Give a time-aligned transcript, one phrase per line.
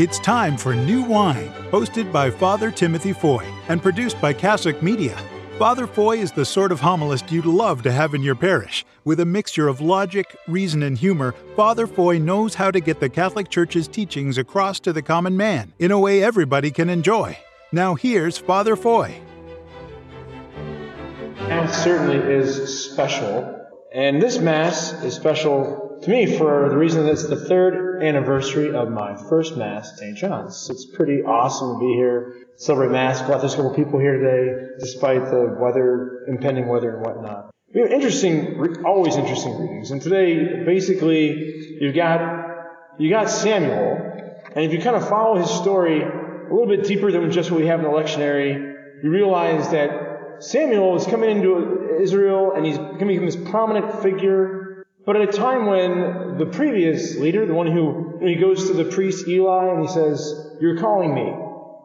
[0.00, 5.14] It's time for New Wine, hosted by Father Timothy Foy and produced by Cassock Media.
[5.58, 8.86] Father Foy is the sort of homilist you'd love to have in your parish.
[9.04, 13.10] With a mixture of logic, reason, and humor, Father Foy knows how to get the
[13.10, 17.36] Catholic Church's teachings across to the common man in a way everybody can enjoy.
[17.70, 19.20] Now here's Father Foy.
[21.40, 23.59] Mass certainly is special,
[23.92, 28.74] and this Mass is special to me for the reason that it's the third anniversary
[28.74, 30.16] of my first Mass St.
[30.16, 30.70] John's.
[30.70, 33.22] It's pretty awesome to be here celebrate Mass.
[33.22, 37.50] Glad there's a couple people here today, despite the weather, impending weather and whatnot.
[37.74, 39.90] We have interesting, always interesting readings.
[39.90, 42.20] And today, basically, you've got,
[42.98, 43.96] you got Samuel,
[44.54, 47.60] and if you kind of follow his story a little bit deeper than just what
[47.60, 50.09] we have in the lectionary, you realize that
[50.40, 55.66] Samuel is coming into Israel and he's become this prominent figure, but at a time
[55.66, 59.88] when the previous leader, the one who, he goes to the priest Eli and he
[59.88, 61.32] says, you're calling me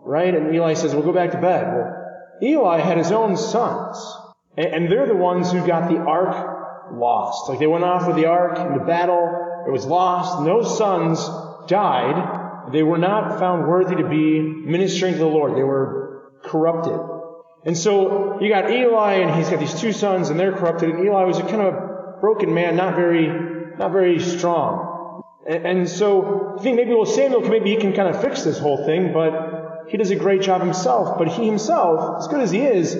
[0.05, 0.33] right?
[0.33, 1.75] And Eli says, well, go back to bed.
[1.75, 1.91] Well,
[2.41, 3.97] Eli had his own sons,
[4.55, 7.49] and they're the ones who got the ark lost.
[7.49, 11.19] Like they went off with the ark into battle, it was lost, and those sons
[11.67, 12.71] died.
[12.71, 15.57] They were not found worthy to be ministering to the Lord.
[15.57, 17.14] They were corrupted.
[17.65, 20.91] And so you got Eli, and he's got these two sons, and they're corrupted.
[20.91, 23.27] And Eli was a kind of a broken man, not very,
[23.77, 25.23] not very strong.
[25.49, 28.59] And, and so I think maybe well Samuel, maybe he can kind of fix this
[28.59, 32.51] whole thing, but he does a great job himself, but he himself, as good as
[32.51, 32.97] he is,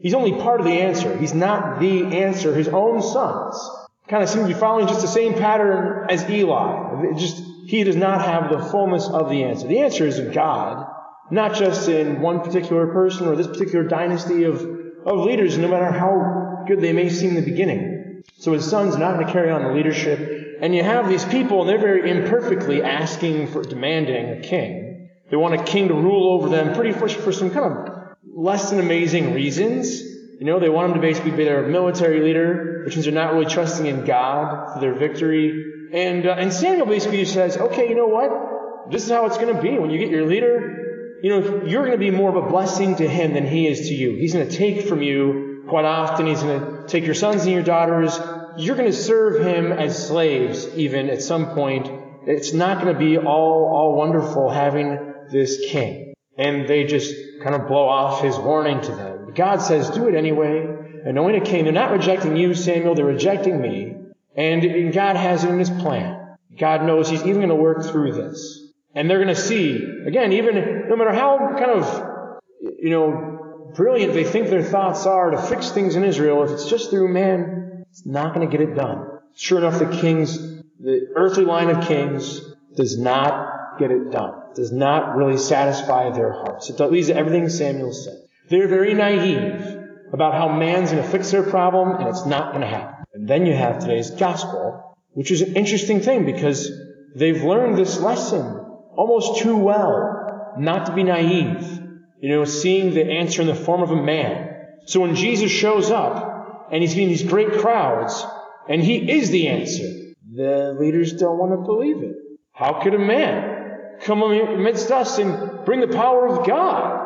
[0.00, 1.16] he's only part of the answer.
[1.16, 2.54] He's not the answer.
[2.54, 3.70] His own sons
[4.08, 7.10] kind of seem to be following just the same pattern as Eli.
[7.10, 9.66] It just he does not have the fullness of the answer.
[9.66, 10.86] The answer is God,
[11.30, 14.60] not just in one particular person or this particular dynasty of,
[15.06, 18.22] of leaders, no matter how good they may seem in the beginning.
[18.38, 20.58] So his sons not going to carry on the leadership.
[20.60, 25.10] And you have these people, and they're very imperfectly asking for, demanding a king.
[25.30, 28.70] They want a king to rule over them pretty for, for some kind of less
[28.70, 30.00] than amazing reasons.
[30.00, 33.32] You know, they want him to basically be their military leader, which means they're not
[33.32, 35.88] really trusting in God for their victory.
[35.92, 38.90] And, uh, and Samuel basically says, okay, you know what?
[38.90, 39.78] This is how it's going to be.
[39.78, 40.84] When you get your leader,
[41.24, 43.88] you know, you're going to be more of a blessing to him than he is
[43.88, 44.14] to you.
[44.14, 46.26] He's going to take from you quite often.
[46.26, 48.20] He's going to take your sons and your daughters.
[48.58, 51.88] You're going to serve him as slaves even at some point.
[52.26, 56.12] It's not going to be all, all wonderful having this king.
[56.36, 59.32] And they just kind of blow off his warning to them.
[59.34, 60.60] God says, do it anyway.
[60.60, 61.64] And Anoint a king.
[61.64, 62.96] They're not rejecting you, Samuel.
[62.96, 63.94] They're rejecting me.
[64.36, 66.36] And God has it in his plan.
[66.58, 68.63] God knows he's even going to work through this.
[68.94, 74.14] And they're going to see, again, even no matter how kind of, you know, brilliant
[74.14, 77.84] they think their thoughts are to fix things in Israel, if it's just through man,
[77.90, 79.06] it's not going to get it done.
[79.34, 80.38] Sure enough, the kings,
[80.78, 82.40] the earthly line of kings
[82.76, 86.70] does not get it done does not really satisfy their hearts.
[86.70, 88.14] It leads to everything Samuel said.
[88.48, 89.78] They're very naive
[90.12, 93.04] about how man's going to fix their problem, and it's not going to happen.
[93.12, 96.70] And then you have today's gospel, which is an interesting thing because
[97.14, 98.63] they've learned this lesson
[98.96, 101.80] almost too well not to be naive.
[102.20, 104.56] You know, seeing the answer in the form of a man.
[104.86, 108.24] So when Jesus shows up and he's getting these great crowds
[108.68, 109.88] and he is the answer,
[110.32, 112.16] the leaders don't want to believe it.
[112.52, 113.54] How could a man
[114.02, 117.00] come amidst us and bring the power of God.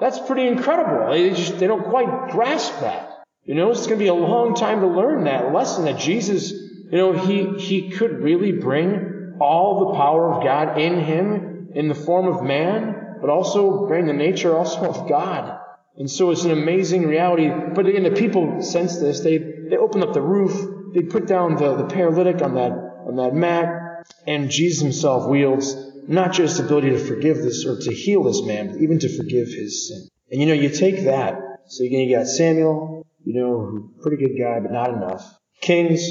[0.00, 1.12] That's pretty incredible.
[1.12, 3.10] They just, they don't quite grasp that.
[3.44, 6.50] You know, it's going to be a long time to learn that lesson that Jesus,
[6.50, 11.88] you know, he, he could really bring all the power of God in him in
[11.88, 15.60] the form of man, but also bring the nature also of God.
[15.96, 17.48] And so it's an amazing reality.
[17.48, 19.20] But again, the people sense this.
[19.20, 20.92] They, they open up the roof.
[20.92, 24.06] They put down the, the paralytic on that, on that mat.
[24.26, 28.42] And Jesus himself wields not just the ability to forgive this or to heal this
[28.42, 30.08] man, but even to forgive his sin.
[30.30, 31.38] And you know, you take that.
[31.66, 35.38] So again, you got Samuel, you know, pretty good guy, but not enough.
[35.60, 36.06] Kings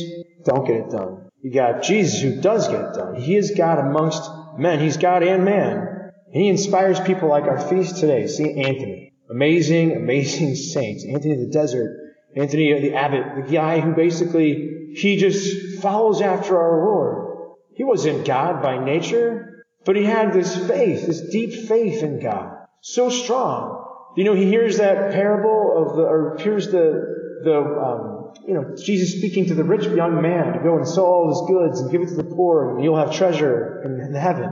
[0.46, 1.23] don't get it done.
[1.44, 3.16] You got Jesus who does get it done.
[3.16, 4.24] He is God amongst
[4.57, 4.80] men.
[4.80, 6.12] He's God and man.
[6.34, 8.28] And he inspires people like our feast today.
[8.28, 8.57] St.
[8.57, 9.13] Anthony.
[9.30, 11.06] Amazing, amazing saints.
[11.06, 12.16] Anthony the desert.
[12.34, 13.45] Anthony the abbot.
[13.45, 17.56] The guy who basically, he just follows after our Lord.
[17.75, 19.66] He wasn't God by nature.
[19.84, 22.56] But he had this faith, this deep faith in God.
[22.80, 23.86] So strong.
[24.16, 28.75] You know, he hears that parable of the, or hears the, the, um, you know,
[28.75, 31.92] Jesus speaking to the rich young man to go and sell all his goods and
[31.92, 34.50] give it to the poor and you'll have treasure in, in heaven.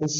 [0.00, 0.10] And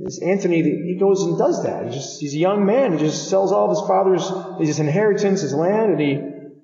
[0.00, 1.86] this Anthony, he goes and does that.
[1.86, 2.92] He just, he's a young man.
[2.92, 6.18] He just sells all of his father's, his inheritance, his land, and he,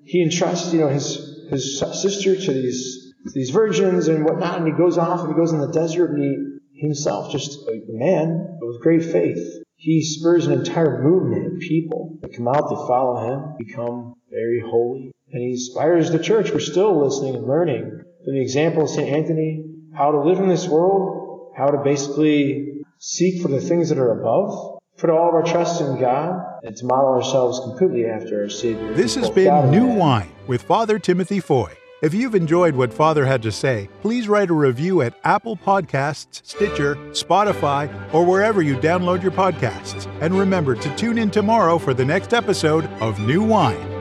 [0.05, 4.65] he entrusts, you know, his, his sister to these, to these virgins and whatnot, and
[4.65, 8.57] he goes off and he goes in the desert and he, himself, just a man,
[8.59, 9.63] but with great faith.
[9.75, 14.61] He spurs an entire movement of people that come out, they follow him, become very
[14.65, 16.51] holy, and he inspires the church.
[16.51, 19.09] We're still listening and learning from the example of St.
[19.09, 19.63] Anthony
[19.95, 24.19] how to live in this world, how to basically seek for the things that are
[24.19, 28.49] above, put all of our trust in God, and to model ourselves completely after our
[28.49, 28.93] Savior.
[28.93, 31.73] This has been New Wine with Father Timothy Foy.
[31.99, 36.45] If you've enjoyed what Father had to say, please write a review at Apple Podcasts,
[36.45, 40.05] Stitcher, Spotify, or wherever you download your podcasts.
[40.21, 43.96] And remember to tune in tomorrow for the next episode of New Wine.